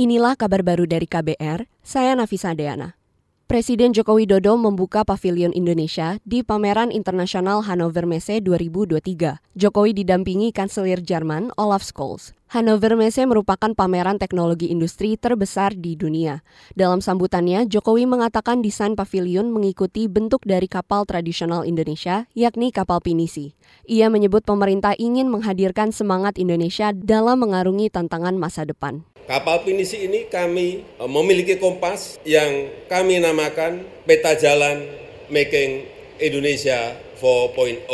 [0.00, 2.96] Inilah kabar baru dari KBR, saya Nafisa Deana.
[3.44, 8.96] Presiden Joko Widodo membuka Pavilion Indonesia di Pameran Internasional Hannover Messe 2023.
[9.52, 12.32] Jokowi didampingi Kanselir Jerman Olaf Scholz.
[12.48, 16.40] Hannover Messe merupakan pameran teknologi industri terbesar di dunia.
[16.72, 23.52] Dalam sambutannya, Jokowi mengatakan desain pavilion mengikuti bentuk dari kapal tradisional Indonesia, yakni kapal pinisi.
[23.84, 29.04] Ia menyebut pemerintah ingin menghadirkan semangat Indonesia dalam mengarungi tantangan masa depan.
[29.28, 34.86] Kapal pinisi ini kami e, memiliki kompas yang kami namakan peta jalan
[35.30, 35.86] Making
[36.20, 37.86] Indonesia 4.0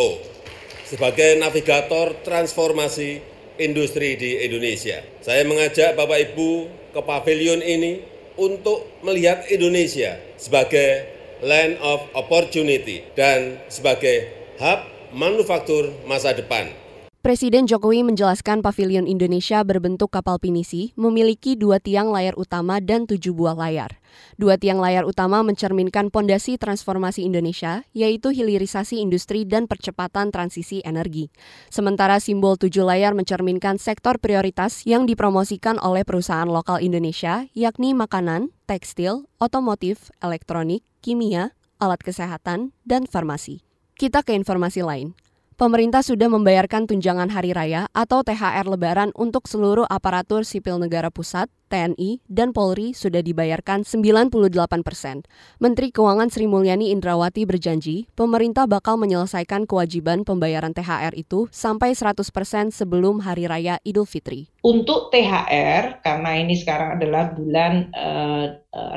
[0.87, 3.19] sebagai navigator transformasi
[3.59, 5.03] industri di Indonesia.
[5.21, 6.51] Saya mengajak Bapak Ibu
[6.95, 8.01] ke pavilion ini
[8.39, 11.11] untuk melihat Indonesia sebagai
[11.45, 14.31] land of opportunity dan sebagai
[14.63, 14.81] hub
[15.13, 16.86] manufaktur masa depan.
[17.27, 23.35] Presiden Jokowi menjelaskan pavilion Indonesia berbentuk kapal pinisi memiliki dua tiang layar utama dan tujuh
[23.35, 23.99] buah layar.
[24.39, 31.35] Dua tiang layar utama mencerminkan pondasi transformasi Indonesia, yaitu hilirisasi industri dan percepatan transisi energi.
[31.67, 38.55] Sementara simbol tujuh layar mencerminkan sektor prioritas yang dipromosikan oleh perusahaan lokal Indonesia, yakni makanan,
[38.71, 43.67] tekstil, otomotif, elektronik, kimia, alat kesehatan, dan farmasi.
[43.99, 45.26] Kita ke informasi lain.
[45.57, 51.49] Pemerintah sudah membayarkan tunjangan hari raya atau THR lebaran untuk seluruh aparatur sipil negara pusat,
[51.67, 55.27] TNI, dan Polri sudah dibayarkan 98 persen.
[55.59, 62.23] Menteri Keuangan Sri Mulyani Indrawati berjanji, pemerintah bakal menyelesaikan kewajiban pembayaran THR itu sampai 100
[62.31, 64.49] persen sebelum Hari Raya Idul Fitri.
[64.63, 68.47] Untuk THR, karena ini sekarang adalah bulan uh,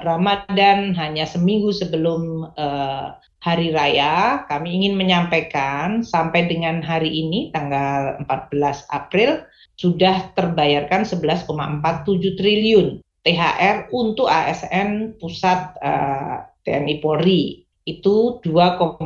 [0.02, 8.20] Ramadan, hanya seminggu sebelum uh, hari raya, kami ingin menyampaikan sampai dengan hari ini tanggal
[8.28, 9.48] 14 April
[9.80, 11.48] sudah terbayarkan 11,47
[12.36, 12.59] triliun
[13.24, 19.02] THR untuk ASN pusat uh, eh, TNI Polri itu 2,1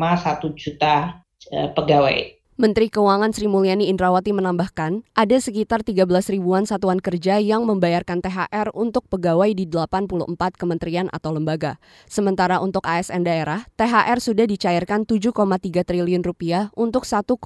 [0.53, 2.42] juta uh, pegawai.
[2.53, 8.69] Menteri Keuangan Sri Mulyani Indrawati menambahkan, ada sekitar 13 ribuan satuan kerja yang membayarkan THR
[8.77, 11.81] untuk pegawai di 84 kementerian atau lembaga.
[12.05, 15.33] Sementara untuk ASN daerah, THR sudah dicairkan 7,3
[15.81, 17.41] triliun rupiah untuk 1,4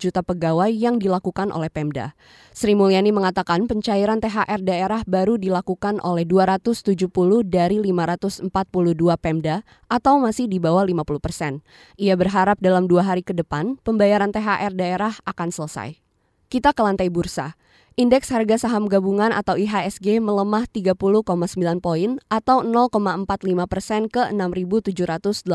[0.00, 2.16] juta pegawai yang dilakukan oleh Pemda.
[2.56, 6.96] Sri Mulyani mengatakan pencairan THR daerah baru dilakukan oleh 270
[7.44, 8.48] dari 542
[9.20, 11.60] Pemda atau masih di bawah 50 persen.
[12.00, 15.98] Ia berharap dalam dua hari ke depan, pembayaran THR THR daerah akan selesai.
[16.46, 17.58] Kita ke lantai bursa.
[17.98, 21.26] Indeks harga saham gabungan atau IHSG melemah 30,9
[21.82, 25.50] poin atau 0,45 persen ke 6.787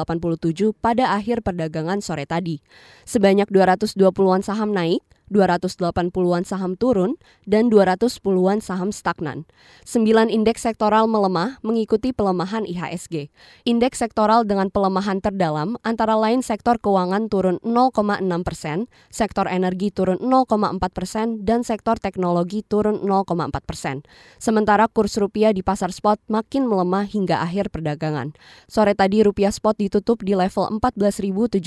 [0.75, 2.59] pada akhir perdagangan sore tadi.
[3.07, 4.99] Sebanyak 220-an saham naik,
[5.31, 7.15] 280-an saham turun,
[7.47, 9.47] dan 210-an saham stagnan.
[9.87, 13.31] Sembilan indeks sektoral melemah mengikuti pelemahan IHSG.
[13.63, 20.19] Indeks sektoral dengan pelemahan terdalam antara lain sektor keuangan turun 0,6 persen, sektor energi turun
[20.19, 24.03] 0,4 persen, dan sektor teknologi turun 0,4 persen.
[24.35, 28.35] Sementara kurs rupiah di pasar spot makin melemah hingga akhir perdagangan.
[28.67, 31.63] Sore tadi rupiah spot ditutup di level 14.794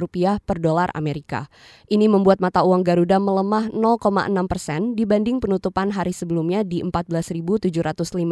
[0.00, 1.50] rupiah per dolar Amerika.
[1.90, 4.06] Ini membuat membuat mata uang Garuda melemah 0,6
[4.46, 7.74] persen dibanding penutupan hari sebelumnya di 14.705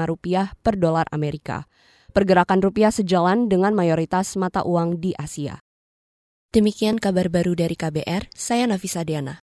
[0.07, 1.67] rupiah per dolar Amerika.
[2.15, 5.59] Pergerakan rupiah sejalan dengan mayoritas mata uang di Asia.
[6.55, 9.35] Demikian kabar baru dari KBR, saya Nafisa Diana.